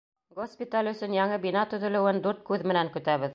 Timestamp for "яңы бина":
1.17-1.67